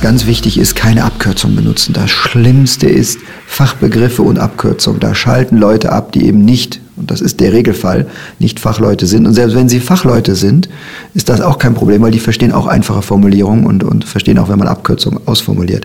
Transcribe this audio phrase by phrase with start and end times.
[0.00, 1.92] ganz wichtig ist, keine Abkürzung benutzen.
[1.92, 5.00] Das Schlimmste ist Fachbegriffe und Abkürzung.
[5.00, 8.06] Da schalten Leute ab, die eben nicht, und das ist der Regelfall,
[8.38, 9.26] nicht Fachleute sind.
[9.26, 10.68] Und selbst wenn sie Fachleute sind,
[11.14, 14.48] ist das auch kein Problem, weil die verstehen auch einfache Formulierungen und, und verstehen auch,
[14.48, 15.84] wenn man Abkürzungen ausformuliert.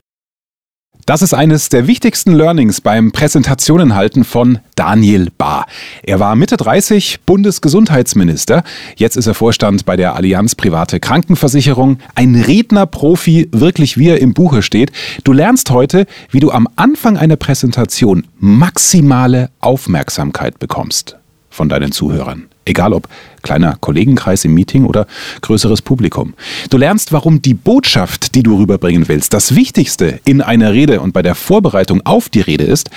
[1.06, 5.66] Das ist eines der wichtigsten Learnings beim Präsentationenhalten von Daniel Bahr.
[6.02, 8.64] Er war Mitte 30 Bundesgesundheitsminister.
[8.96, 12.00] Jetzt ist er Vorstand bei der Allianz Private Krankenversicherung.
[12.16, 14.94] Ein Rednerprofi, wirklich wie er im Buche steht.
[15.26, 21.18] Du lernst heute, wie du am Anfang einer Präsentation maximale Aufmerksamkeit bekommst
[21.54, 22.48] von deinen Zuhörern.
[22.66, 23.08] Egal ob
[23.42, 25.06] kleiner Kollegenkreis im Meeting oder
[25.42, 26.34] größeres Publikum.
[26.70, 31.14] Du lernst, warum die Botschaft, die du rüberbringen willst, das Wichtigste in einer Rede und
[31.14, 32.90] bei der Vorbereitung auf die Rede ist.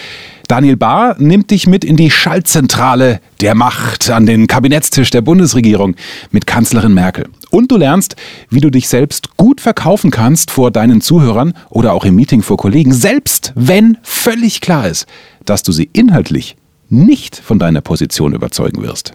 [0.49, 5.97] Daniel Bahr nimmt dich mit in die Schaltzentrale der Macht an den Kabinettstisch der Bundesregierung
[6.31, 7.29] mit Kanzlerin Merkel.
[7.51, 8.15] Und du lernst,
[8.49, 12.57] wie du dich selbst gut verkaufen kannst vor deinen Zuhörern oder auch im Meeting vor
[12.57, 15.07] Kollegen, selbst wenn völlig klar ist,
[15.45, 16.57] dass du sie inhaltlich
[16.89, 19.13] nicht von deiner Position überzeugen wirst.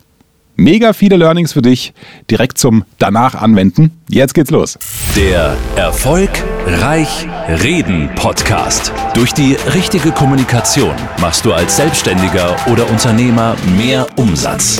[0.56, 1.94] Mega viele Learnings für dich
[2.30, 4.00] direkt zum danach anwenden.
[4.10, 4.78] Jetzt geht's los.
[5.16, 6.30] Der Erfolg
[6.68, 7.28] Reich
[7.64, 8.92] Reden Podcast.
[9.14, 14.80] Durch die richtige Kommunikation machst du als Selbstständiger oder Unternehmer mehr Umsatz.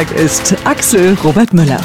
[0.09, 1.79] ist, Axel Robert Müller.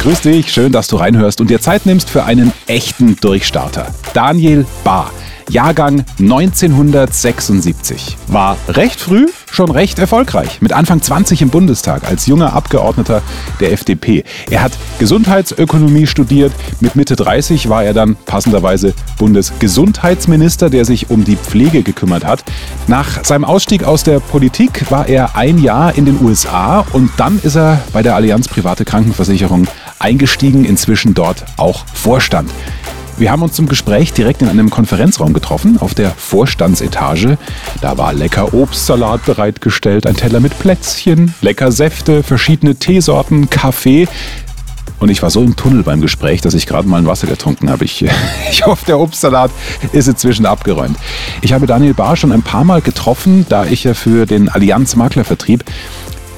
[0.00, 3.94] Grüß dich, schön, dass du reinhörst und dir Zeit nimmst für einen echten Durchstarter.
[4.12, 5.10] Daniel Bahr
[5.50, 8.16] Jahrgang 1976.
[8.28, 10.60] War recht früh schon recht erfolgreich.
[10.60, 13.22] Mit Anfang 20 im Bundestag als junger Abgeordneter
[13.60, 14.24] der FDP.
[14.50, 16.52] Er hat Gesundheitsökonomie studiert.
[16.80, 22.44] Mit Mitte 30 war er dann passenderweise Bundesgesundheitsminister, der sich um die Pflege gekümmert hat.
[22.86, 27.40] Nach seinem Ausstieg aus der Politik war er ein Jahr in den USA und dann
[27.42, 29.66] ist er bei der Allianz Private Krankenversicherung
[29.98, 32.50] eingestiegen, inzwischen dort auch Vorstand.
[33.18, 37.38] Wir haben uns zum Gespräch direkt in einem Konferenzraum getroffen, auf der Vorstandsetage.
[37.80, 44.06] Da war lecker Obstsalat bereitgestellt, ein Teller mit Plätzchen, lecker Säfte, verschiedene Teesorten, Kaffee.
[44.98, 47.70] Und ich war so im Tunnel beim Gespräch, dass ich gerade mal ein Wasser getrunken
[47.70, 47.86] habe.
[47.86, 48.04] Ich,
[48.50, 49.50] ich hoffe, der Obstsalat
[49.92, 50.98] ist inzwischen abgeräumt.
[51.40, 54.94] Ich habe Daniel Bahr schon ein paar Mal getroffen, da ich ja für den Allianz
[54.94, 55.64] Maklervertrieb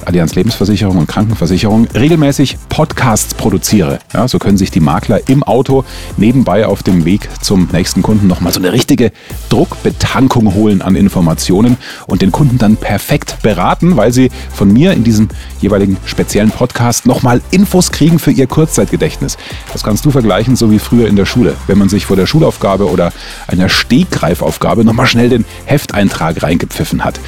[0.05, 3.99] Allianz Lebensversicherung und Krankenversicherung regelmäßig Podcasts produziere.
[4.13, 5.83] Ja, so können sich die Makler im Auto
[6.17, 9.11] nebenbei auf dem Weg zum nächsten Kunden nochmal so eine richtige
[9.49, 11.77] Druckbetankung holen an Informationen
[12.07, 15.29] und den Kunden dann perfekt beraten, weil sie von mir in diesem
[15.61, 19.37] jeweiligen speziellen Podcast nochmal Infos kriegen für ihr Kurzzeitgedächtnis.
[19.73, 21.55] Das kannst du vergleichen, so wie früher in der Schule.
[21.67, 23.11] Wenn man sich vor der Schulaufgabe oder
[23.47, 27.19] einer Stegreifaufgabe nochmal schnell den Hefteintrag reingepfiffen hat.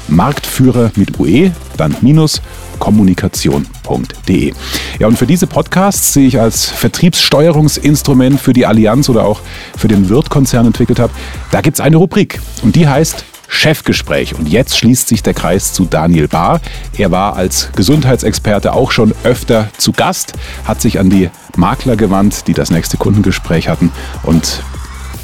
[0.08, 2.41] Marktführer mit UE, dann minus
[2.80, 4.53] kommunikation.de.
[5.00, 9.42] Ja, und für diese Podcasts, die ich als Vertriebssteuerungsinstrument für die Allianz oder auch
[9.78, 11.13] für den Wirt-Konzern entwickelt habe,
[11.52, 14.36] da gibt es eine Rubrik und die heißt Chefgespräch.
[14.36, 16.59] Und jetzt schließt sich der Kreis zu Daniel Bahr.
[16.97, 20.34] Er war als Gesundheitsexperte auch schon öfter zu Gast,
[20.66, 23.92] hat sich an die Makler gewandt, die das nächste Kundengespräch hatten
[24.24, 24.63] und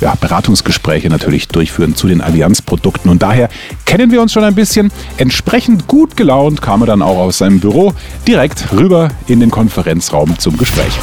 [0.02, 3.10] ja, Beratungsgespräche natürlich durchführen zu den Allianzprodukten.
[3.10, 3.50] Und daher
[3.86, 4.92] kennen wir uns schon ein bisschen.
[5.18, 7.94] Entsprechend gut gelaunt kam er dann auch aus seinem Büro
[8.28, 10.94] direkt rüber in den Konferenzraum zum Gespräch.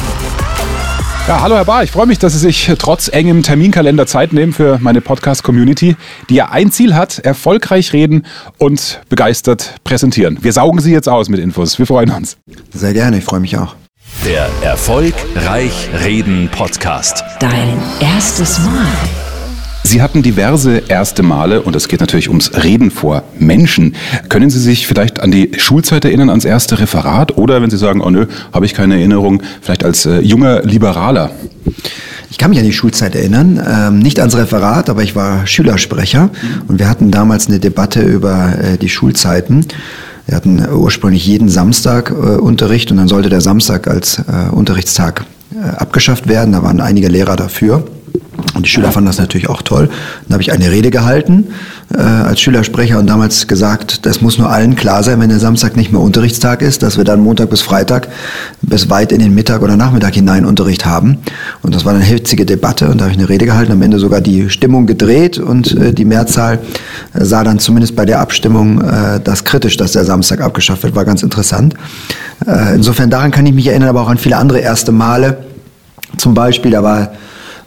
[1.27, 4.53] Ja, hallo Herr Bahr, ich freue mich, dass Sie sich trotz engem Terminkalender Zeit nehmen
[4.53, 5.97] für meine Podcast-Community,
[6.29, 8.25] die ja ein Ziel hat, erfolgreich reden
[8.57, 10.37] und begeistert präsentieren.
[10.41, 11.77] Wir saugen Sie jetzt aus mit Infos.
[11.79, 12.37] Wir freuen uns.
[12.73, 13.75] Sehr gerne, ich freue mich auch.
[14.25, 17.23] Der Erfolg Reich Reden Podcast.
[17.39, 18.87] Dein erstes Mal.
[19.83, 23.95] Sie hatten diverse erste Male und es geht natürlich ums Reden vor Menschen.
[24.29, 27.37] Können Sie sich vielleicht an die Schulzeit erinnern, ans erste Referat?
[27.37, 31.31] Oder wenn Sie sagen, oh nö, habe ich keine Erinnerung, vielleicht als äh, junger Liberaler?
[32.29, 36.29] Ich kann mich an die Schulzeit erinnern, ähm, nicht ans Referat, aber ich war Schülersprecher
[36.67, 39.65] und wir hatten damals eine Debatte über äh, die Schulzeiten.
[40.27, 45.25] Wir hatten ursprünglich jeden Samstag äh, Unterricht und dann sollte der Samstag als äh, Unterrichtstag
[45.55, 46.51] äh, abgeschafft werden.
[46.51, 47.85] Da waren einige Lehrer dafür.
[48.57, 49.87] Und die Schüler fanden das natürlich auch toll.
[50.23, 51.49] Dann habe ich eine Rede gehalten
[51.93, 55.77] äh, als Schülersprecher und damals gesagt, das muss nur allen klar sein, wenn der Samstag
[55.77, 58.07] nicht mehr Unterrichtstag ist, dass wir dann Montag bis Freitag
[58.63, 61.19] bis weit in den Mittag oder Nachmittag hinein Unterricht haben.
[61.61, 63.99] Und das war eine hitzige Debatte und da habe ich eine Rede gehalten, am Ende
[63.99, 66.57] sogar die Stimmung gedreht und äh, die Mehrzahl
[67.13, 70.95] äh, sah dann zumindest bei der Abstimmung äh, das kritisch, dass der Samstag abgeschafft wird,
[70.95, 71.75] war ganz interessant.
[72.47, 75.37] Äh, insofern daran kann ich mich erinnern, aber auch an viele andere erste Male.
[76.17, 77.11] Zum Beispiel, da war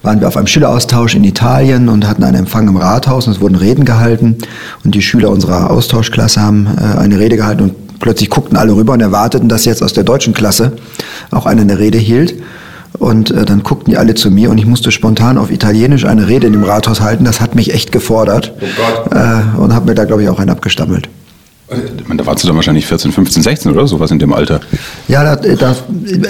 [0.03, 3.41] waren wir auf einem Schüleraustausch in Italien und hatten einen Empfang im Rathaus und es
[3.41, 4.39] wurden Reden gehalten
[4.85, 8.95] und die Schüler unserer Austauschklasse haben äh, eine Rede gehalten und plötzlich guckten alle rüber
[8.95, 10.73] und erwarteten, dass jetzt aus der deutschen Klasse
[11.31, 12.35] auch einer eine Rede hielt.
[12.99, 16.27] Und äh, dann guckten die alle zu mir und ich musste spontan auf Italienisch eine
[16.27, 17.25] Rede in dem Rathaus halten.
[17.25, 20.51] Das hat mich echt gefordert oh äh, und habe mir da, glaube ich, auch einen
[20.51, 21.09] abgestammelt.
[22.17, 24.61] Da warst du dann wahrscheinlich 14, 15, 16 oder sowas in dem Alter.
[25.07, 25.77] Ja, da, da,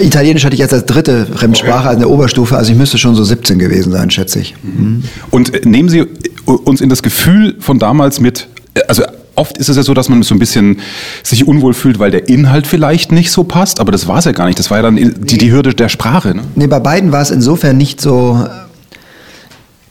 [0.00, 3.14] Italienisch hatte ich jetzt als dritte Fremdsprache, also in der Oberstufe, also ich müsste schon
[3.14, 4.54] so 17 gewesen sein, schätze ich.
[4.62, 5.04] Mhm.
[5.30, 6.04] Und äh, nehmen Sie
[6.44, 9.02] uns in das Gefühl von damals mit, äh, also
[9.34, 10.80] oft ist es ja so, dass man so ein bisschen
[11.22, 14.32] sich unwohl fühlt, weil der Inhalt vielleicht nicht so passt, aber das war es ja
[14.32, 14.58] gar nicht.
[14.58, 16.34] Das war ja dann die, die Hürde der Sprache.
[16.34, 16.42] Ne?
[16.54, 18.46] Nee, bei beiden war es insofern nicht so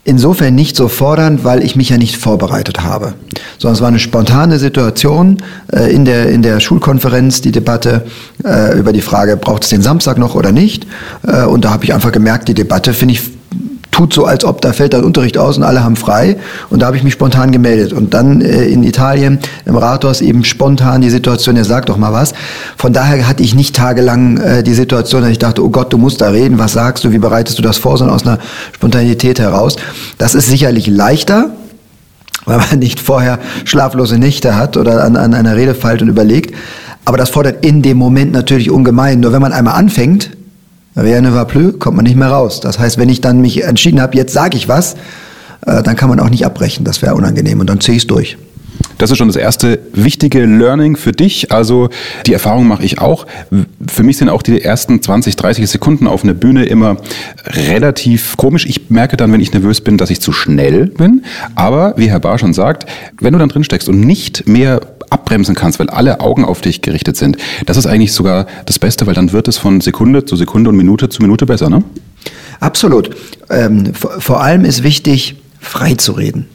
[0.04, 3.14] insofern nicht so fordernd, weil ich mich ja nicht vorbereitet habe.
[3.58, 5.38] Sondern es war eine spontane Situation
[5.72, 8.06] äh, in, der, in der Schulkonferenz, die Debatte
[8.44, 10.86] äh, über die Frage, braucht es den Samstag noch oder nicht?
[11.26, 13.39] Äh, und da habe ich einfach gemerkt, die Debatte finde ich
[14.00, 16.38] tut so, als ob da fällt dann Unterricht aus und alle haben frei.
[16.70, 17.92] Und da habe ich mich spontan gemeldet.
[17.92, 22.12] Und dann äh, in Italien im Rathaus eben spontan die Situation, er sagt doch mal
[22.12, 22.32] was.
[22.78, 25.98] Von daher hatte ich nicht tagelang äh, die Situation, dass ich dachte, oh Gott, du
[25.98, 28.38] musst da reden, was sagst du, wie bereitest du das vor, sondern aus einer
[28.72, 29.76] Spontanität heraus.
[30.16, 31.50] Das ist sicherlich leichter,
[32.46, 36.54] weil man nicht vorher schlaflose Nächte hat oder an, an einer Rede feilt und überlegt.
[37.04, 39.20] Aber das fordert in dem Moment natürlich ungemein.
[39.20, 40.30] Nur wenn man einmal anfängt,
[40.96, 42.60] Rien ne va plus, kommt man nicht mehr raus.
[42.60, 44.94] Das heißt, wenn ich dann mich entschieden habe, jetzt sage ich was,
[45.66, 46.84] äh, dann kann man auch nicht abbrechen.
[46.84, 48.36] Das wäre unangenehm und dann ziehe ich es durch.
[48.98, 51.52] Das ist schon das erste wichtige Learning für dich.
[51.52, 51.88] Also
[52.26, 53.26] die Erfahrung mache ich auch.
[53.88, 56.98] Für mich sind auch die ersten 20, 30 Sekunden auf einer Bühne immer
[57.46, 58.66] relativ komisch.
[58.66, 61.24] Ich merke dann, wenn ich nervös bin, dass ich zu schnell bin.
[61.54, 62.86] Aber wie Herr Bar schon sagt,
[63.20, 64.80] wenn du dann drin steckst und nicht mehr
[65.10, 67.36] abbremsen kannst, weil alle Augen auf dich gerichtet sind,
[67.66, 70.76] das ist eigentlich sogar das Beste, weil dann wird es von Sekunde zu Sekunde und
[70.76, 71.82] Minute zu Minute besser, ne?
[72.60, 73.10] Absolut.
[73.48, 76.46] Ähm, vor, allem ist wichtig, frei zu reden.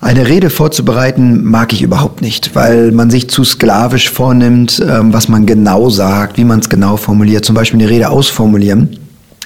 [0.00, 5.28] Eine Rede vorzubereiten mag ich überhaupt nicht, weil man sich zu sklavisch vornimmt, ähm, was
[5.28, 7.44] man genau sagt, wie man es genau formuliert.
[7.44, 8.96] Zum Beispiel eine Rede ausformulieren.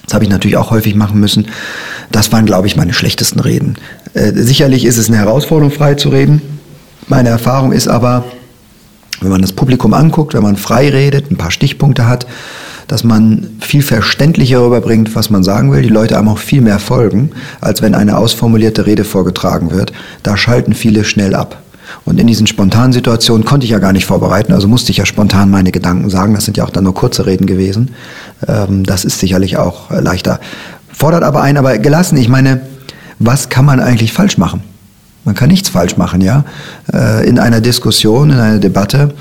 [0.05, 1.47] Das habe ich natürlich auch häufig machen müssen.
[2.11, 3.77] Das waren, glaube ich, meine schlechtesten Reden.
[4.13, 6.43] Äh, sicherlich ist es eine Herausforderung, frei zu reden.
[7.09, 8.25] Meine Erfahrung ist aber,
[9.21, 12.27] wenn man das Publikum anguckt, wenn man frei redet, ein paar Stichpunkte hat,
[12.89, 15.83] dass man viel verständlicher rüberbringt, was man sagen will.
[15.83, 19.93] Die Leute haben auch viel mehr folgen, als wenn eine ausformulierte Rede vorgetragen wird.
[20.23, 21.63] Da schalten viele schnell ab.
[22.05, 25.07] Und in diesen spontanen Situationen konnte ich ja gar nicht vorbereiten, also musste ich ja
[25.07, 26.35] spontan meine Gedanken sagen.
[26.35, 27.95] Das sind ja auch dann nur kurze Reden gewesen.
[28.49, 30.41] Ähm, das ist sicherlich auch leichter.
[30.93, 32.17] Fordert aber ein, aber gelassen.
[32.17, 32.63] Ich meine,
[33.19, 34.63] was kann man eigentlich falsch machen?
[35.25, 36.45] Man kann nichts falsch machen, ja.
[36.93, 39.15] Äh, in einer Diskussion, in einer Debatte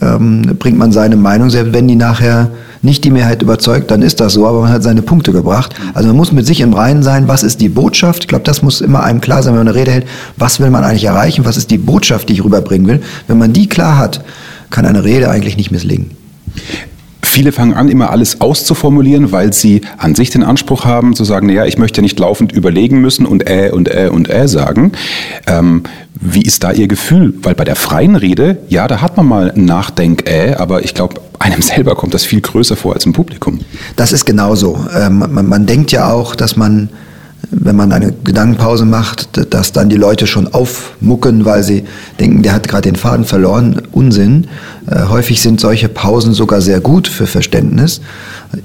[0.00, 2.50] ähm, bringt man seine Meinung, selbst wenn die nachher
[2.82, 5.74] nicht die Mehrheit überzeugt, dann ist das so, aber man hat seine Punkte gebracht.
[5.94, 8.24] Also man muss mit sich im Reinen sein, was ist die Botschaft?
[8.24, 10.70] Ich glaube, das muss immer einem klar sein, wenn man eine Rede hält, was will
[10.70, 13.02] man eigentlich erreichen, was ist die Botschaft, die ich rüberbringen will.
[13.26, 14.22] Wenn man die klar hat,
[14.70, 16.10] kann eine Rede eigentlich nicht misslingen.
[17.34, 21.48] Viele fangen an, immer alles auszuformulieren, weil sie an sich den Anspruch haben, zu sagen,
[21.48, 24.92] naja, ich möchte nicht laufend überlegen müssen und äh und äh und äh sagen.
[25.48, 25.82] Ähm,
[26.14, 27.34] wie ist da Ihr Gefühl?
[27.42, 31.20] Weil bei der freien Rede, ja, da hat man mal ein Nachdenk-äh, aber ich glaube,
[31.40, 33.58] einem selber kommt das viel größer vor als im Publikum.
[33.96, 34.86] Das ist genauso.
[34.96, 36.88] Ähm, man, man denkt ja auch, dass man
[37.56, 41.84] wenn man eine Gedankenpause macht, dass dann die Leute schon aufmucken, weil sie
[42.18, 43.82] denken, der hat gerade den Faden verloren.
[43.92, 44.48] Unsinn.
[44.90, 48.00] Äh, häufig sind solche Pausen sogar sehr gut für Verständnis.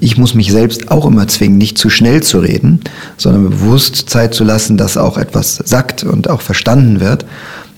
[0.00, 2.80] Ich muss mich selbst auch immer zwingen, nicht zu schnell zu reden,
[3.16, 7.24] sondern bewusst Zeit zu lassen, dass auch etwas sagt und auch verstanden wird.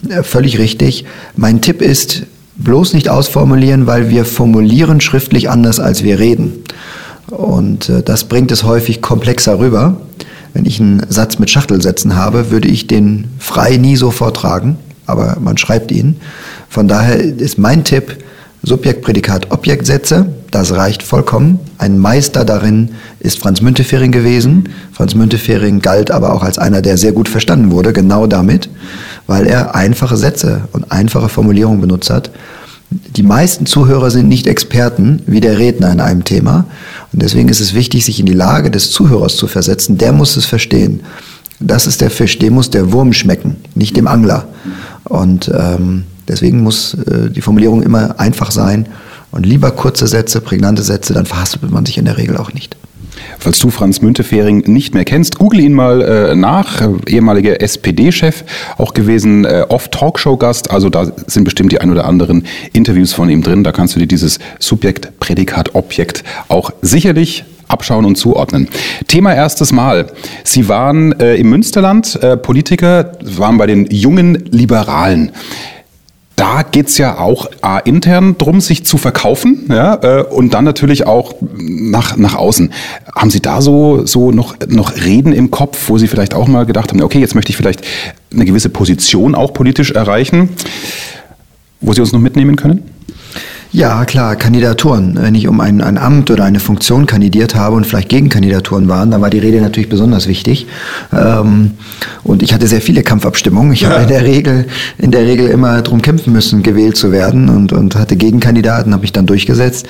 [0.09, 1.05] Äh, völlig richtig.
[1.37, 2.23] Mein Tipp ist,
[2.57, 6.53] bloß nicht ausformulieren, weil wir formulieren schriftlich anders, als wir reden.
[7.29, 9.97] Und äh, das bringt es häufig komplexer rüber.
[10.55, 15.39] Wenn ich einen Satz mit Schachtelsätzen habe, würde ich den frei nie so vortragen, aber
[15.41, 16.17] man schreibt ihn.
[16.69, 18.19] Von daher ist mein Tipp,
[18.65, 21.59] Subjekt, Prädikat, Objektsätze, das reicht vollkommen.
[21.79, 24.69] Ein Meister darin ist Franz Müntefering gewesen.
[24.93, 28.69] Franz Müntefering galt aber auch als einer, der sehr gut verstanden wurde, genau damit,
[29.27, 32.31] weil er einfache Sätze und einfache Formulierungen benutzt hat.
[33.17, 36.67] Die meisten Zuhörer sind nicht Experten wie der Redner in einem Thema.
[37.13, 39.99] Und deswegen ist es wichtig, sich in die Lage des Zuhörers zu versetzen.
[39.99, 41.01] Der muss es verstehen.
[41.61, 44.49] Das ist der Fisch, dem muss der Wurm schmecken, nicht dem Angler.
[45.05, 48.87] Und ähm, deswegen muss äh, die Formulierung immer einfach sein
[49.31, 52.77] und lieber kurze Sätze, prägnante Sätze, dann verhaspelt man sich in der Regel auch nicht.
[53.39, 56.83] Falls du Franz Müntefering nicht mehr kennst, google ihn mal äh, nach.
[57.07, 58.45] Ehemaliger SPD-Chef
[58.79, 60.71] auch gewesen, äh, oft Talkshow-Gast.
[60.71, 63.65] Also da sind bestimmt die ein oder anderen Interviews von ihm drin.
[63.65, 68.69] Da kannst du dir dieses Subjekt, Prädikat, Objekt auch sicherlich abschauen und zuordnen.
[69.09, 70.07] Thema erstes Mal.
[70.45, 75.33] Sie waren äh, im Münsterland äh, Politiker, waren bei den jungen Liberalen
[76.43, 81.07] da geht's ja auch äh, intern drum, sich zu verkaufen ja, äh, und dann natürlich
[81.07, 82.73] auch nach, nach außen.
[83.15, 86.67] Haben Sie da so, so noch, noch Reden im Kopf, wo Sie vielleicht auch mal
[86.67, 87.83] gedacht haben, okay, jetzt möchte ich vielleicht
[88.33, 90.49] eine gewisse Position auch politisch erreichen,
[91.81, 92.92] wo Sie uns noch mitnehmen können?
[93.75, 95.17] Ja, klar, Kandidaturen.
[95.19, 99.11] Wenn ich um ein, ein Amt oder eine Funktion kandidiert habe und vielleicht Gegenkandidaturen waren,
[99.11, 100.67] dann war die Rede natürlich besonders wichtig.
[101.11, 101.71] Ähm,
[102.23, 103.73] und ich hatte sehr viele Kampfabstimmungen.
[103.73, 103.89] Ich ja.
[103.89, 104.67] habe in der Regel,
[104.99, 109.07] in der Regel immer drum kämpfen müssen, gewählt zu werden und, und hatte Gegenkandidaten, habe
[109.07, 109.87] ich dann durchgesetzt.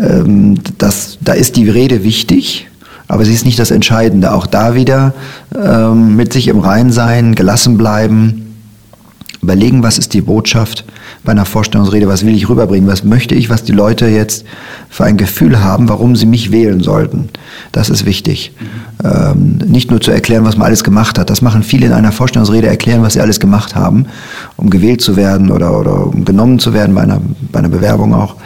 [0.00, 2.68] Ähm, das, da ist die Rede wichtig.
[3.08, 4.32] Aber sie ist nicht das Entscheidende.
[4.32, 5.12] Auch da wieder
[5.54, 8.54] ähm, mit sich im Rein sein, gelassen bleiben,
[9.42, 10.86] überlegen, was ist die Botschaft
[11.24, 14.44] bei einer Vorstellungsrede, was will ich rüberbringen, was möchte ich, was die Leute jetzt
[14.88, 17.28] für ein Gefühl haben, warum sie mich wählen sollten.
[17.72, 18.52] Das ist wichtig.
[18.58, 18.66] Mhm.
[19.04, 21.30] Ähm, nicht nur zu erklären, was man alles gemacht hat.
[21.30, 24.06] Das machen viele in einer Vorstellungsrede, erklären, was sie alles gemacht haben,
[24.56, 27.20] um gewählt zu werden oder, oder um genommen zu werden bei einer,
[27.52, 28.36] bei einer Bewerbung auch.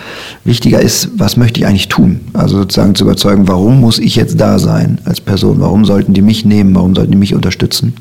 [0.45, 2.21] Wichtiger ist, was möchte ich eigentlich tun?
[2.33, 5.61] Also sozusagen zu überzeugen, warum muss ich jetzt da sein als Person?
[5.61, 6.75] Warum sollten die mich nehmen?
[6.75, 7.95] Warum sollten die mich unterstützen?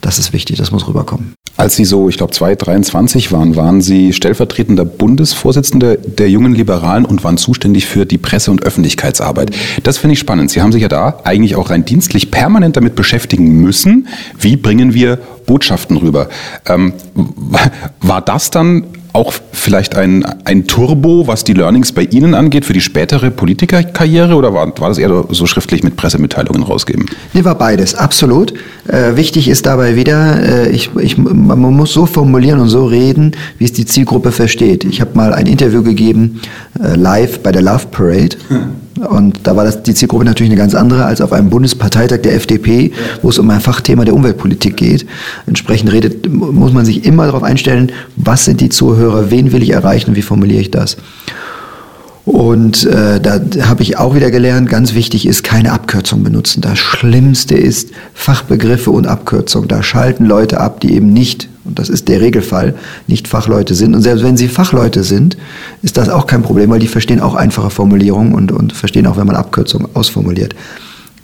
[0.00, 1.34] Das ist wichtig, das muss rüberkommen.
[1.56, 7.24] Als Sie so, ich glaube, 2023 waren, waren Sie stellvertretender Bundesvorsitzender der Jungen Liberalen und
[7.24, 9.56] waren zuständig für die Presse- und Öffentlichkeitsarbeit.
[9.82, 10.50] Das finde ich spannend.
[10.50, 14.92] Sie haben sich ja da eigentlich auch rein dienstlich permanent damit beschäftigen müssen, wie bringen
[14.92, 16.28] wir Botschaften rüber.
[16.66, 16.92] Ähm,
[18.00, 18.84] war das dann
[19.16, 24.34] auch vielleicht ein, ein Turbo, was die Learnings bei Ihnen angeht, für die spätere Politikerkarriere
[24.34, 27.06] oder war, war das eher so schriftlich mit Pressemitteilungen rausgeben?
[27.32, 28.52] Nee, war beides, absolut.
[28.86, 33.32] Äh, wichtig ist dabei wieder, äh, ich, ich, man muss so formulieren und so reden,
[33.56, 34.84] wie es die Zielgruppe versteht.
[34.84, 36.42] Ich habe mal ein Interview gegeben,
[36.78, 38.36] äh, live bei der Love Parade.
[38.48, 38.66] Hm.
[38.96, 42.34] Und da war das, die Zielgruppe natürlich eine ganz andere als auf einem Bundesparteitag der
[42.34, 45.06] FDP, wo es um ein Fachthema der Umweltpolitik geht.
[45.46, 49.70] Entsprechend redet, muss man sich immer darauf einstellen, was sind die Zuhörer, wen will ich
[49.70, 50.96] erreichen und wie formuliere ich das.
[52.26, 56.60] Und äh, da habe ich auch wieder gelernt, ganz wichtig ist, keine Abkürzung benutzen.
[56.60, 59.68] Das Schlimmste ist Fachbegriffe und Abkürzung.
[59.68, 62.74] Da schalten Leute ab, die eben nicht, und das ist der Regelfall,
[63.06, 63.94] nicht Fachleute sind.
[63.94, 65.36] Und selbst wenn sie Fachleute sind,
[65.82, 69.16] ist das auch kein Problem, weil die verstehen auch einfache Formulierungen und, und verstehen auch,
[69.16, 70.56] wenn man Abkürzungen ausformuliert.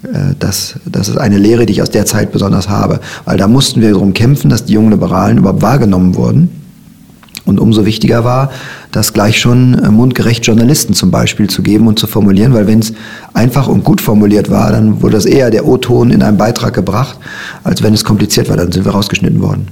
[0.05, 3.01] Äh, das, das ist eine Lehre, die ich aus der Zeit besonders habe.
[3.25, 6.62] Weil da mussten wir darum kämpfen, dass die jungen Liberalen überhaupt wahrgenommen wurden
[7.45, 8.51] und umso wichtiger war,
[8.93, 12.79] das gleich schon äh, mundgerecht Journalisten zum Beispiel zu geben und zu formulieren, weil wenn
[12.79, 12.93] es
[13.35, 17.19] einfach und gut formuliert war, dann wurde das eher der O-Ton in einem Beitrag gebracht,
[17.65, 19.67] als wenn es kompliziert war, dann sind wir rausgeschnitten worden.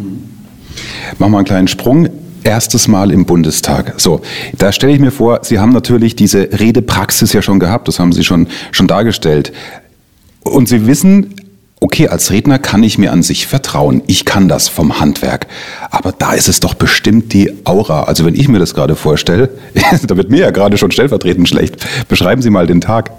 [1.19, 2.09] Machen wir einen kleinen Sprung
[2.43, 3.95] erstes Mal im Bundestag.
[3.99, 4.23] So,
[4.57, 8.12] da stelle ich mir vor, Sie haben natürlich diese Redepraxis ja schon gehabt, das haben
[8.12, 9.53] Sie schon, schon dargestellt.
[10.43, 11.35] Und Sie wissen,
[11.81, 14.03] okay, als Redner kann ich mir an sich vertrauen.
[14.07, 15.47] Ich kann das vom Handwerk.
[15.91, 18.05] Aber da ist es doch bestimmt die Aura.
[18.05, 19.49] Also wenn ich mir das gerade vorstelle,
[20.07, 21.77] da wird mir ja gerade schon stellvertretend schlecht.
[22.09, 23.11] Beschreiben Sie mal den Tag.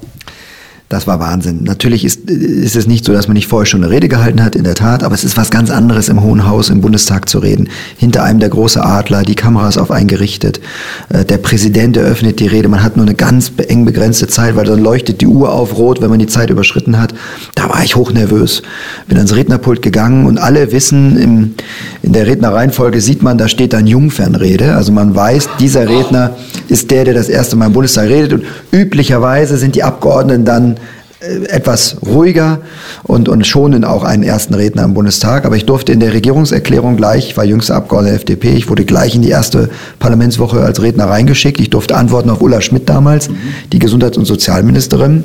[0.92, 1.64] Das war Wahnsinn.
[1.64, 4.58] Natürlich ist, ist es nicht so, dass man nicht vorher schon eine Rede gehalten hat,
[4.58, 7.40] in der Tat, aber es ist was ganz anderes, im Hohen Haus, im Bundestag zu
[7.40, 7.70] reden.
[7.96, 10.60] Hinter einem der große Adler, die Kameras auf einen gerichtet.
[11.08, 12.68] Äh, der Präsident eröffnet die Rede.
[12.68, 16.02] Man hat nur eine ganz eng begrenzte Zeit, weil dann leuchtet die Uhr auf rot,
[16.02, 17.14] wenn man die Zeit überschritten hat.
[17.56, 18.62] Da war ich hochnervös.
[19.08, 21.54] Bin ans Rednerpult gegangen und alle wissen, im,
[22.02, 24.76] in der Rednerreihenfolge sieht man, da steht dann Jungfernrede.
[24.76, 26.36] Also man weiß, dieser Redner
[26.68, 28.44] ist der, der das erste Mal im Bundestag redet und
[28.74, 30.81] üblicherweise sind die Abgeordneten dann
[31.22, 32.60] etwas ruhiger
[33.04, 35.46] und, und schonen auch einen ersten Redner im Bundestag.
[35.46, 38.86] Aber ich durfte in der Regierungserklärung gleich, ich war jüngster Abgeordneter der FDP, ich wurde
[38.86, 41.60] gleich in die erste Parlamentswoche als Redner reingeschickt.
[41.60, 43.30] Ich durfte antworten auf Ulla Schmidt damals,
[43.72, 45.24] die Gesundheits- und Sozialministerin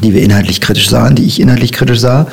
[0.00, 2.28] die wir inhaltlich kritisch sahen, die ich inhaltlich kritisch sah.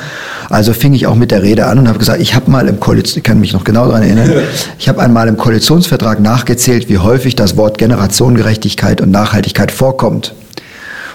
[0.48, 2.78] Also fing ich auch mit der Rede an und habe gesagt, ich habe mal im
[2.78, 4.30] Koalition, ich kann mich noch genau daran erinnern,
[4.78, 10.34] ich habe einmal im Koalitionsvertrag nachgezählt, wie häufig das Wort Generationengerechtigkeit und Nachhaltigkeit vorkommt.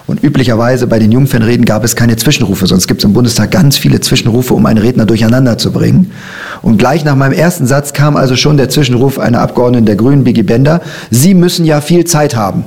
[0.08, 3.78] Und üblicherweise bei den Jungfernreden gab es keine Zwischenrufe, sonst gibt es im Bundestag ganz
[3.78, 6.12] viele Zwischenrufe, um einen Redner durcheinander zu bringen.
[6.62, 10.24] Und gleich nach meinem ersten Satz kam also schon der Zwischenruf einer Abgeordneten der Grünen,
[10.24, 12.66] Biggie Bender, Sie müssen ja viel Zeit haben.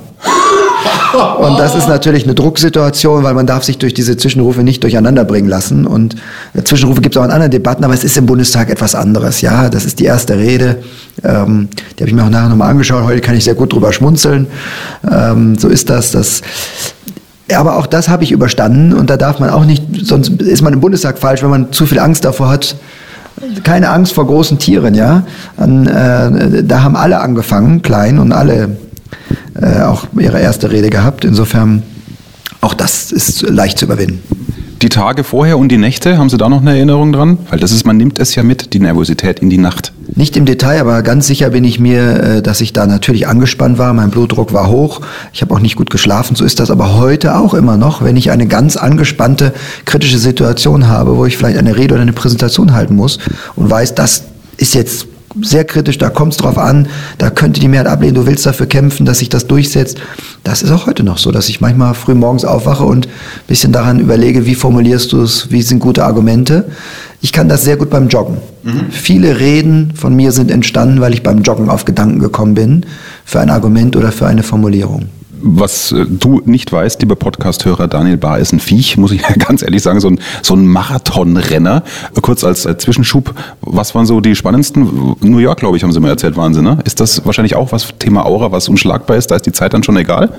[1.39, 5.23] Und das ist natürlich eine Drucksituation, weil man darf sich durch diese Zwischenrufe nicht durcheinander
[5.23, 5.87] bringen lassen.
[5.87, 6.15] Und
[6.63, 9.41] Zwischenrufe gibt es auch in anderen Debatten, aber es ist im Bundestag etwas anderes.
[9.41, 10.77] Ja, das ist die erste Rede.
[11.23, 13.03] Ähm, die habe ich mir auch nachher nochmal angeschaut.
[13.05, 14.47] Heute kann ich sehr gut drüber schmunzeln.
[15.09, 16.11] Ähm, so ist das.
[16.11, 16.41] das
[17.53, 20.73] aber auch das habe ich überstanden und da darf man auch nicht, sonst ist man
[20.73, 22.75] im Bundestag falsch, wenn man zu viel Angst davor hat,
[23.63, 25.23] keine Angst vor großen Tieren, ja.
[25.57, 28.77] Und, äh, da haben alle angefangen, klein und alle
[29.61, 31.25] äh, auch ihre erste Rede gehabt.
[31.25, 31.83] Insofern,
[32.61, 34.23] auch das ist leicht zu überwinden.
[34.81, 37.37] Die Tage vorher und die Nächte, haben Sie da noch eine Erinnerung dran?
[37.49, 39.93] Weil das ist, man nimmt es ja mit, die Nervosität in die Nacht.
[40.13, 43.77] Nicht im Detail, aber ganz sicher bin ich mir, äh, dass ich da natürlich angespannt
[43.77, 43.93] war.
[43.93, 45.01] Mein Blutdruck war hoch.
[45.33, 46.35] Ich habe auch nicht gut geschlafen.
[46.35, 49.53] So ist das aber heute auch immer noch, wenn ich eine ganz angespannte,
[49.85, 53.19] kritische Situation habe, wo ich vielleicht eine Rede oder eine Präsentation halten muss
[53.55, 54.25] und weiß, das
[54.57, 55.07] ist jetzt
[55.41, 56.87] sehr kritisch, da kommt es drauf an,
[57.17, 59.97] da könnte die Mehrheit ablehnen, du willst dafür kämpfen, dass sich das durchsetzt.
[60.43, 63.11] Das ist auch heute noch so, dass ich manchmal früh morgens aufwache und ein
[63.47, 66.65] bisschen daran überlege, wie formulierst du es, wie sind gute Argumente.
[67.21, 68.37] Ich kann das sehr gut beim Joggen.
[68.63, 68.91] Mhm.
[68.91, 72.85] Viele Reden von mir sind entstanden, weil ich beim Joggen auf Gedanken gekommen bin,
[73.25, 75.09] für ein Argument oder für eine Formulierung
[75.41, 79.61] was äh, du nicht weißt, lieber Podcast-Hörer, Daniel Bahr ist ein Viech, muss ich ganz
[79.61, 81.83] ehrlich sagen, so ein, so ein Marathonrenner.
[82.21, 85.15] Kurz als Zwischenschub, was waren so die spannendsten?
[85.21, 86.79] New York, glaube ich, haben sie mir erzählt, Wahnsinn, ne?
[86.85, 89.31] Ist das wahrscheinlich auch was Thema Aura, was unschlagbar ist?
[89.31, 90.31] Da ist die Zeit dann schon egal?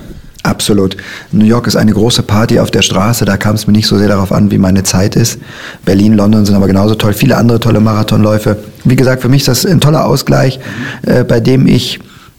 [0.47, 0.97] Absolut.
[1.33, 3.99] New York ist eine große Party auf der Straße, da kam es mir nicht so
[3.99, 5.41] sehr darauf an, wie meine Zeit ist.
[5.85, 7.15] Berlin, London sind aber genauso toll.
[7.15, 8.57] Viele andere tolle Marathonläufe.
[8.85, 10.61] Wie gesagt, für mich ist das ein toller Ausgleich,
[11.03, 11.99] äh, bei dem ich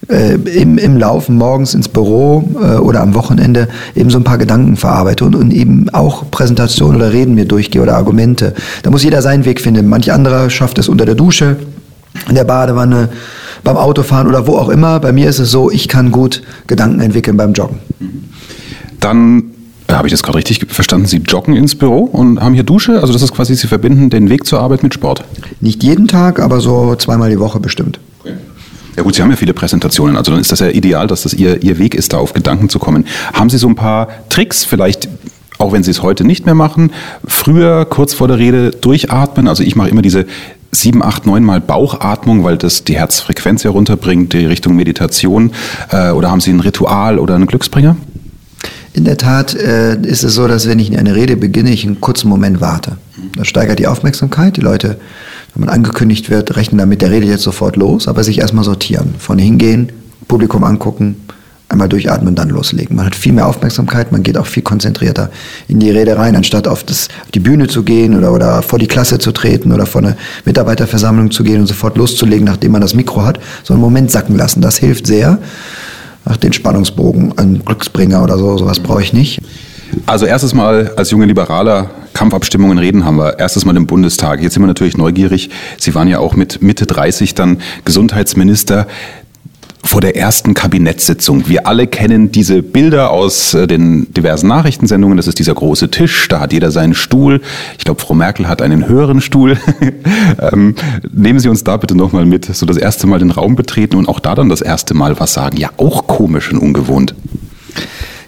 [0.10, 4.38] äh, im, im Laufen morgens ins Büro äh, oder am Wochenende eben so ein paar
[4.38, 8.54] Gedanken verarbeite und, und eben auch Präsentationen oder Reden mir durchgehe oder Argumente.
[8.84, 9.88] Da muss jeder seinen Weg finden.
[9.88, 11.58] Manch anderer schafft es unter der Dusche,
[12.30, 13.10] in der Badewanne,
[13.64, 15.00] beim Autofahren oder wo auch immer.
[15.00, 17.80] Bei mir ist es so, ich kann gut Gedanken entwickeln beim Joggen.
[19.00, 19.44] Dann
[19.88, 21.08] äh, habe ich das gerade richtig verstanden?
[21.08, 23.01] Sie joggen ins Büro und haben hier Dusche?
[23.01, 25.24] Also das ist quasi, Sie verbinden den Weg zur Arbeit mit Sport?
[25.60, 28.00] Nicht jeden Tag, aber so zweimal die Woche bestimmt.
[28.98, 31.36] Ja gut, Sie haben ja viele Präsentationen, also dann ist das ja ideal, dass das
[31.36, 33.05] Ihr, Ihr Weg ist, da auf Gedanken zu kommen.
[33.31, 35.07] Haben Sie so ein paar Tricks, vielleicht
[35.60, 36.92] auch wenn Sie es heute nicht mehr machen,
[37.25, 39.48] früher kurz vor der Rede durchatmen?
[39.48, 40.25] Also ich mache immer diese
[40.72, 45.51] sieben, acht, neun Mal Bauchatmung, weil das die Herzfrequenz herunterbringt, die Richtung Meditation.
[45.92, 47.96] Äh, oder haben Sie ein Ritual oder einen Glücksbringer?
[48.94, 52.01] In der Tat äh, ist es so, dass wenn ich eine Rede beginne, ich einen
[52.01, 52.98] kurzen Moment warte.
[53.36, 54.57] Das steigert die Aufmerksamkeit.
[54.57, 54.98] Die Leute
[55.57, 59.15] wenn man angekündigt wird, rechnen damit, der redet jetzt sofort los, aber sich erstmal sortieren.
[59.17, 59.91] Vorne hingehen,
[60.27, 61.15] Publikum angucken,
[61.67, 62.96] einmal durchatmen, dann loslegen.
[62.96, 65.31] Man hat viel mehr Aufmerksamkeit, man geht auch viel konzentrierter
[65.67, 68.77] in die Rede rein, anstatt auf, das, auf die Bühne zu gehen oder, oder vor
[68.77, 70.15] die Klasse zu treten oder vor eine
[70.46, 74.37] Mitarbeiterversammlung zu gehen und sofort loszulegen, nachdem man das Mikro hat, so einen Moment sacken
[74.37, 74.61] lassen.
[74.61, 75.39] Das hilft sehr.
[76.24, 79.41] Ach, den Spannungsbogen, einen Glücksbringer oder so, sowas brauche ich nicht.
[80.06, 84.42] Also erstes Mal als junge Liberaler Kampfabstimmungen reden haben wir erstes Mal im Bundestag.
[84.42, 85.50] Jetzt sind wir natürlich neugierig.
[85.78, 88.88] Sie waren ja auch mit Mitte 30 dann Gesundheitsminister
[89.84, 91.48] vor der ersten Kabinettssitzung.
[91.48, 95.16] Wir alle kennen diese Bilder aus äh, den diversen Nachrichtensendungen.
[95.16, 97.42] Das ist dieser große Tisch, da hat jeder seinen Stuhl.
[97.78, 99.58] Ich glaube, Frau Merkel hat einen höheren Stuhl.
[100.52, 100.76] ähm,
[101.12, 104.10] nehmen Sie uns da bitte nochmal mit, so das erste Mal den Raum betreten und
[104.10, 105.58] auch da dann das erste Mal was sagen.
[105.58, 107.16] Ja, auch komisch und ungewohnt.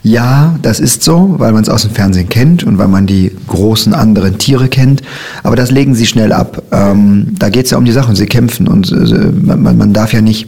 [0.02, 3.32] Ja, das ist so, weil man es aus dem Fernsehen kennt und weil man die
[3.48, 5.02] großen anderen Tiere kennt.
[5.44, 6.64] Aber das legen sie schnell ab.
[6.72, 9.94] Ähm, da geht es ja um die Sache und sie kämpfen und äh, man, man,
[9.94, 10.48] darf ja nicht,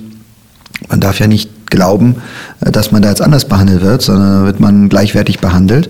[0.90, 2.16] man darf ja nicht glauben,
[2.62, 5.90] äh, dass man da jetzt anders behandelt wird, sondern wird man gleichwertig behandelt.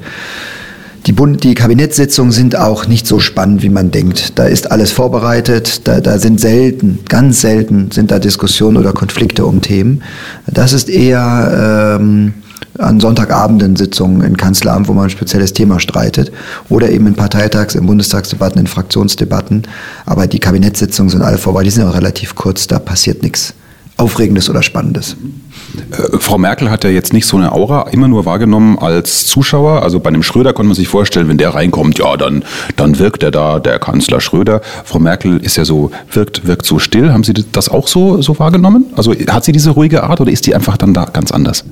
[1.05, 4.37] Die, Bund die Kabinettssitzungen sind auch nicht so spannend, wie man denkt.
[4.37, 9.45] Da ist alles vorbereitet, da, da sind selten, ganz selten sind da Diskussionen oder Konflikte
[9.45, 10.03] um Themen.
[10.45, 12.33] Das ist eher ähm,
[12.77, 16.31] an Sonntagabenden Sitzungen in Kanzleramt, wo man ein spezielles Thema streitet
[16.69, 19.63] oder eben in Parteitags-, in Bundestagsdebatten, in Fraktionsdebatten.
[20.05, 23.53] Aber die Kabinettssitzungen sind alle vorbei, die sind auch relativ kurz, da passiert nichts
[23.97, 25.15] Aufregendes oder Spannendes.
[25.91, 29.83] Äh, Frau Merkel hat ja jetzt nicht so eine Aura immer nur wahrgenommen als Zuschauer.
[29.83, 32.43] Also bei einem Schröder konnte man sich vorstellen, wenn der reinkommt, ja, dann,
[32.77, 34.61] dann wirkt er da, der Kanzler Schröder.
[34.85, 37.11] Frau Merkel ist ja so, wirkt, wirkt so still.
[37.11, 38.85] Haben Sie das auch so, so wahrgenommen?
[38.95, 41.63] Also hat sie diese ruhige Art oder ist die einfach dann da ganz anders?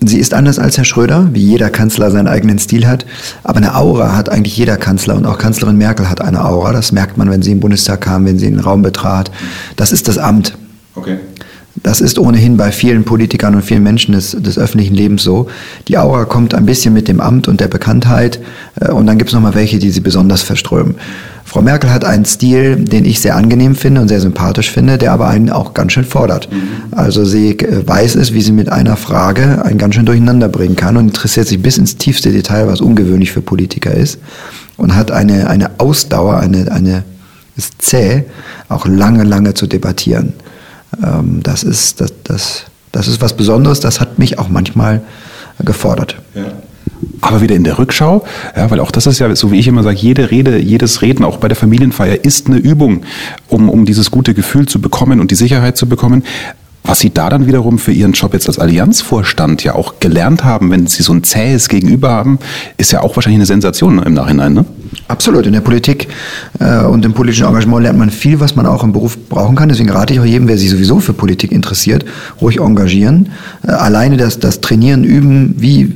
[0.00, 3.04] Sie ist anders als Herr Schröder, wie jeder Kanzler seinen eigenen Stil hat.
[3.42, 6.72] Aber eine Aura hat eigentlich jeder Kanzler und auch Kanzlerin Merkel hat eine Aura.
[6.72, 9.30] Das merkt man, wenn sie im Bundestag kam, wenn sie in den Raum betrat.
[9.76, 10.56] Das ist das Amt.
[10.94, 11.18] Okay.
[11.82, 15.48] Das ist ohnehin bei vielen Politikern und vielen Menschen des, des öffentlichen Lebens so.
[15.86, 18.40] Die Aura kommt ein bisschen mit dem Amt und der Bekanntheit
[18.80, 20.96] äh, und dann gibt es nochmal welche, die sie besonders verströmen.
[21.48, 25.12] Frau Merkel hat einen Stil, den ich sehr angenehm finde und sehr sympathisch finde, der
[25.12, 26.46] aber einen auch ganz schön fordert.
[26.90, 30.76] Also sie äh, weiß es, wie sie mit einer Frage einen ganz schön durcheinander bringen
[30.76, 34.18] kann und interessiert sich bis ins tiefste Detail, was ungewöhnlich für Politiker ist
[34.76, 37.04] und hat eine, eine Ausdauer, eine, eine
[37.56, 38.24] ist zäh,
[38.68, 40.34] auch lange, lange zu debattieren.
[41.02, 45.00] Ähm, das, ist, das, das, das ist was Besonderes, das hat mich auch manchmal
[45.64, 46.16] gefordert.
[46.34, 46.44] Ja.
[47.20, 48.24] Aber wieder in der Rückschau,
[48.56, 51.24] ja, weil auch das ist ja, so wie ich immer sage, jede Rede, jedes Reden,
[51.24, 53.02] auch bei der Familienfeier, ist eine Übung,
[53.48, 56.24] um, um dieses gute Gefühl zu bekommen und die Sicherheit zu bekommen.
[56.84, 60.70] Was Sie da dann wiederum für Ihren Job jetzt als Allianzvorstand ja auch gelernt haben,
[60.70, 62.38] wenn Sie so ein zähes Gegenüber haben,
[62.78, 64.64] ist ja auch wahrscheinlich eine Sensation im Nachhinein, ne?
[65.06, 65.46] Absolut.
[65.46, 66.08] In der Politik
[66.60, 69.68] äh, und im politischen Engagement lernt man viel, was man auch im Beruf brauchen kann.
[69.68, 72.06] Deswegen rate ich auch jedem, wer sich sowieso für Politik interessiert,
[72.40, 73.30] ruhig engagieren.
[73.66, 75.92] Äh, alleine das, das Trainieren, Üben, wie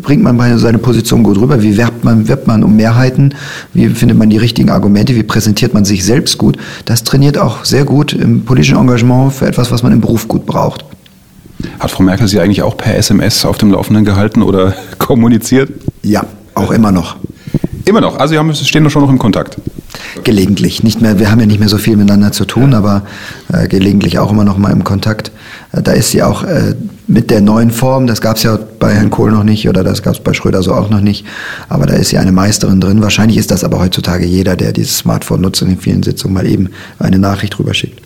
[0.00, 3.34] bringt man seine Position gut rüber, wie werbt man, wirbt man um Mehrheiten,
[3.74, 6.56] wie findet man die richtigen Argumente, wie präsentiert man sich selbst gut.
[6.84, 10.46] Das trainiert auch sehr gut im politischen Engagement für etwas, was man im Beruf gut
[10.46, 10.84] braucht.
[11.78, 15.70] Hat Frau Merkel Sie eigentlich auch per SMS auf dem Laufenden gehalten oder kommuniziert?
[16.02, 16.24] Ja,
[16.54, 17.16] auch immer noch.
[17.84, 18.18] Immer noch.
[18.18, 19.56] Also Sie stehen doch schon noch im Kontakt.
[20.24, 20.82] Gelegentlich.
[20.82, 23.02] Nicht mehr, wir haben ja nicht mehr so viel miteinander zu tun, aber
[23.52, 25.32] äh, gelegentlich auch immer noch mal im Kontakt.
[25.72, 26.74] Äh, da ist sie auch äh,
[27.12, 30.02] mit der neuen Form, das gab es ja bei Herrn Kohl noch nicht oder das
[30.02, 31.26] gab es bei Schröder so auch noch nicht,
[31.68, 33.02] aber da ist sie eine Meisterin drin.
[33.02, 36.46] Wahrscheinlich ist das aber heutzutage jeder, der dieses Smartphone nutzt und in vielen Sitzungen mal
[36.46, 38.00] eben eine Nachricht drüber schickt.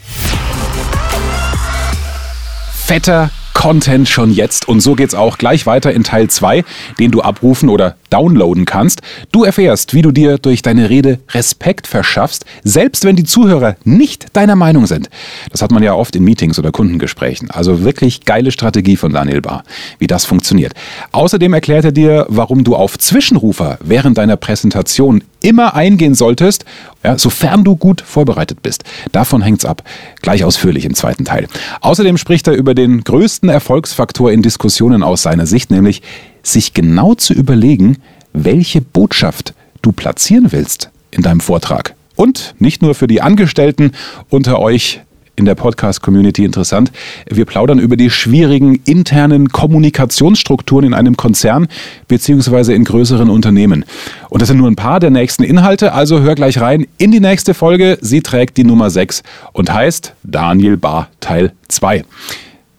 [3.57, 4.69] Content schon jetzt.
[4.69, 6.63] Und so geht's auch gleich weiter in Teil 2,
[6.99, 9.01] den du abrufen oder downloaden kannst.
[9.33, 14.27] Du erfährst, wie du dir durch deine Rede Respekt verschaffst, selbst wenn die Zuhörer nicht
[14.35, 15.09] deiner Meinung sind.
[15.51, 17.51] Das hat man ja oft in Meetings oder Kundengesprächen.
[17.51, 19.65] Also wirklich geile Strategie von Daniel Barr,
[19.99, 20.75] wie das funktioniert.
[21.13, 26.65] Außerdem erklärt er dir, warum du auf Zwischenrufer während deiner Präsentation immer eingehen solltest,
[27.05, 28.83] ja, sofern du gut vorbereitet bist.
[29.13, 29.83] Davon hängt's ab.
[30.23, 31.47] Gleich ausführlich im zweiten Teil.
[31.81, 36.03] Außerdem spricht er über den größten Erfolgsfaktor in Diskussionen aus seiner Sicht, nämlich
[36.43, 37.97] sich genau zu überlegen,
[38.35, 41.95] welche Botschaft du platzieren willst in deinem Vortrag.
[42.17, 43.93] Und nicht nur für die Angestellten
[44.29, 45.01] unter euch
[45.37, 46.91] in der Podcast-Community interessant.
[47.31, 51.69] Wir plaudern über die schwierigen internen Kommunikationsstrukturen in einem Konzern
[52.09, 53.85] beziehungsweise in größeren Unternehmen.
[54.31, 57.21] Und das sind nur ein paar der nächsten Inhalte, also hör gleich rein in die
[57.21, 57.99] nächste Folge.
[58.01, 62.05] Sie trägt die Nummer 6 und heißt Daniel Bar Teil 2.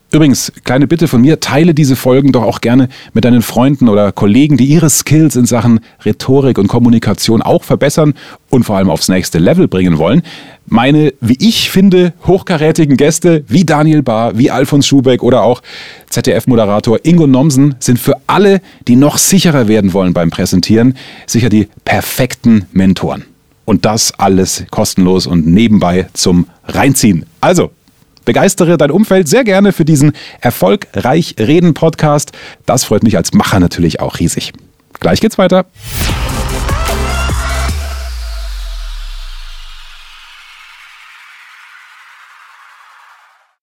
[0.10, 4.14] Übrigens, kleine Bitte von mir, teile diese Folgen doch auch gerne mit deinen Freunden oder
[4.14, 8.14] Kollegen, die ihre Skills in Sachen Rhetorik und Kommunikation auch verbessern
[8.50, 10.22] und vor allem aufs nächste Level bringen wollen.
[10.66, 15.62] Meine, wie ich finde, hochkarätigen Gäste wie Daniel Bahr, wie Alfons Schubeck oder auch
[16.10, 21.68] ZDF-Moderator Ingo Nomsen sind für alle, die noch sicherer werden wollen beim Präsentieren, sicher die
[21.84, 23.26] perfekten Mentoren.
[23.66, 27.26] Und das alles kostenlos und nebenbei zum Reinziehen.
[27.42, 27.72] Also,
[28.28, 30.12] Begeistere dein Umfeld sehr gerne für diesen
[30.42, 32.34] Erfolgreich Reden Podcast.
[32.66, 34.52] Das freut mich als Macher natürlich auch riesig.
[35.00, 35.66] Gleich geht's weiter.